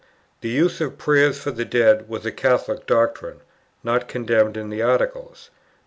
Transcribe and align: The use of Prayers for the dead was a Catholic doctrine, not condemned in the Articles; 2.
The 0.39 0.49
use 0.49 0.81
of 0.81 0.97
Prayers 0.97 1.37
for 1.37 1.51
the 1.51 1.63
dead 1.63 2.09
was 2.09 2.25
a 2.25 2.31
Catholic 2.31 2.87
doctrine, 2.87 3.41
not 3.83 4.07
condemned 4.07 4.57
in 4.57 4.71
the 4.71 4.81
Articles; 4.81 5.51
2. 5.53 5.55